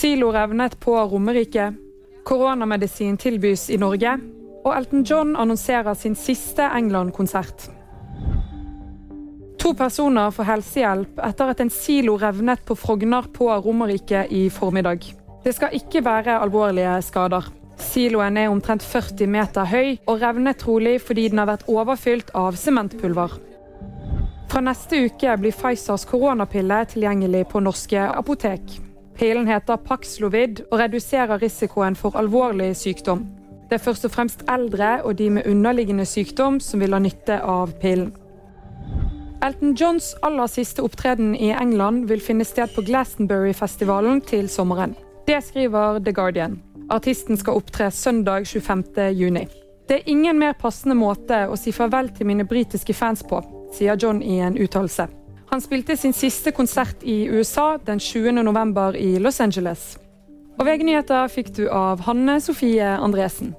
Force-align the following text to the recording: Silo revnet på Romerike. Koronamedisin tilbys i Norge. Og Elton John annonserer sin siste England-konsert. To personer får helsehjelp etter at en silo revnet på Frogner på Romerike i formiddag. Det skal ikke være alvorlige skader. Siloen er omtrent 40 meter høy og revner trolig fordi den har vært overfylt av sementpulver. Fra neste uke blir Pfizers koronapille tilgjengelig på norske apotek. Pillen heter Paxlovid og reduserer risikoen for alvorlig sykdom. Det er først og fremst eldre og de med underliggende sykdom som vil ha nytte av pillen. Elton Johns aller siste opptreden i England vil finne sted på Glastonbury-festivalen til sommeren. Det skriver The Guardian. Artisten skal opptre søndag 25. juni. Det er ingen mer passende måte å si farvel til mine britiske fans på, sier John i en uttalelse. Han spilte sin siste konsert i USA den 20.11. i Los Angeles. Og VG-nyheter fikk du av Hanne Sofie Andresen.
Silo 0.00 0.32
revnet 0.32 0.80
på 0.80 0.96
Romerike. 0.96 1.72
Koronamedisin 2.24 3.16
tilbys 3.16 3.66
i 3.70 3.76
Norge. 3.76 4.14
Og 4.64 4.72
Elton 4.72 5.02
John 5.04 5.34
annonserer 5.36 5.94
sin 5.94 6.14
siste 6.16 6.64
England-konsert. 6.64 7.66
To 9.60 9.74
personer 9.76 10.32
får 10.32 10.48
helsehjelp 10.48 11.20
etter 11.28 11.52
at 11.52 11.60
en 11.60 11.74
silo 11.74 12.16
revnet 12.16 12.64
på 12.64 12.78
Frogner 12.80 13.28
på 13.28 13.52
Romerike 13.52 14.24
i 14.32 14.46
formiddag. 14.48 15.04
Det 15.44 15.52
skal 15.52 15.76
ikke 15.76 16.00
være 16.08 16.40
alvorlige 16.48 16.96
skader. 17.04 17.52
Siloen 17.76 18.40
er 18.40 18.48
omtrent 18.48 18.80
40 18.82 19.28
meter 19.28 19.68
høy 19.68 19.98
og 20.06 20.24
revner 20.24 20.56
trolig 20.56 20.96
fordi 21.04 21.28
den 21.28 21.44
har 21.44 21.52
vært 21.58 21.68
overfylt 21.68 22.32
av 22.32 22.56
sementpulver. 22.56 23.36
Fra 24.48 24.64
neste 24.64 25.04
uke 25.10 25.40
blir 25.44 25.52
Pfizers 25.52 26.08
koronapille 26.08 26.86
tilgjengelig 26.88 27.50
på 27.52 27.60
norske 27.60 28.08
apotek. 28.16 28.80
Pillen 29.20 29.50
heter 29.50 29.76
Paxlovid 29.76 30.62
og 30.70 30.78
reduserer 30.80 31.42
risikoen 31.42 31.92
for 31.92 32.16
alvorlig 32.16 32.70
sykdom. 32.80 33.26
Det 33.68 33.76
er 33.76 33.82
først 33.84 34.06
og 34.08 34.14
fremst 34.14 34.46
eldre 34.48 35.02
og 35.04 35.18
de 35.18 35.26
med 35.34 35.44
underliggende 35.50 36.06
sykdom 36.08 36.56
som 36.64 36.80
vil 36.80 36.96
ha 36.96 37.02
nytte 37.04 37.36
av 37.44 37.74
pillen. 37.82 38.14
Elton 39.44 39.76
Johns 39.76 40.14
aller 40.24 40.48
siste 40.48 40.80
opptreden 40.84 41.34
i 41.36 41.52
England 41.52 42.08
vil 42.08 42.24
finne 42.24 42.48
sted 42.48 42.72
på 42.72 42.86
Glastonbury-festivalen 42.88 44.24
til 44.24 44.48
sommeren. 44.48 44.96
Det 45.28 45.42
skriver 45.44 46.00
The 46.00 46.16
Guardian. 46.16 46.56
Artisten 46.88 47.36
skal 47.36 47.60
opptre 47.60 47.90
søndag 47.92 48.48
25. 48.48 49.12
juni. 49.20 49.46
Det 49.88 50.00
er 50.00 50.08
ingen 50.08 50.40
mer 50.40 50.56
passende 50.56 50.96
måte 50.96 51.44
å 51.44 51.60
si 51.60 51.76
farvel 51.76 52.08
til 52.16 52.32
mine 52.32 52.48
britiske 52.48 52.96
fans 52.96 53.20
på, 53.20 53.44
sier 53.76 54.00
John 54.00 54.24
i 54.24 54.40
en 54.40 54.56
uttalelse. 54.56 55.10
Han 55.50 55.60
spilte 55.60 55.96
sin 55.96 56.12
siste 56.14 56.52
konsert 56.54 57.02
i 57.02 57.24
USA 57.28 57.76
den 57.86 57.98
20.11. 57.98 58.94
i 58.96 59.18
Los 59.18 59.40
Angeles. 59.40 59.96
Og 60.60 60.66
VG-nyheter 60.66 61.26
fikk 61.32 61.50
du 61.56 61.64
av 61.72 62.04
Hanne 62.06 62.36
Sofie 62.40 62.86
Andresen. 62.86 63.56